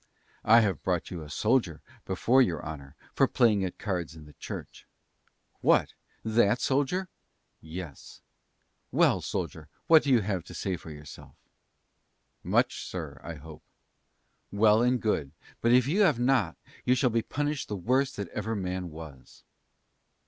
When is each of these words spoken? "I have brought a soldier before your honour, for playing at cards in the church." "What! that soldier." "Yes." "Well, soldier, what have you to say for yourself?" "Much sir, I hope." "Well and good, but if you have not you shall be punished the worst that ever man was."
"I 0.43 0.61
have 0.61 0.81
brought 0.81 1.11
a 1.11 1.29
soldier 1.29 1.79
before 2.05 2.41
your 2.41 2.65
honour, 2.65 2.95
for 3.13 3.27
playing 3.27 3.63
at 3.63 3.77
cards 3.77 4.15
in 4.15 4.25
the 4.25 4.33
church." 4.33 4.87
"What! 5.59 5.93
that 6.25 6.59
soldier." 6.59 7.07
"Yes." 7.61 8.19
"Well, 8.91 9.21
soldier, 9.21 9.67
what 9.85 10.05
have 10.05 10.05
you 10.11 10.41
to 10.41 10.53
say 10.55 10.75
for 10.75 10.89
yourself?" 10.89 11.35
"Much 12.41 12.83
sir, 12.83 13.21
I 13.23 13.35
hope." 13.35 13.61
"Well 14.51 14.81
and 14.81 14.99
good, 14.99 15.33
but 15.61 15.71
if 15.71 15.85
you 15.85 16.01
have 16.01 16.17
not 16.17 16.57
you 16.83 16.95
shall 16.95 17.11
be 17.11 17.21
punished 17.21 17.67
the 17.67 17.75
worst 17.77 18.15
that 18.15 18.29
ever 18.29 18.55
man 18.55 18.89
was." 18.89 19.43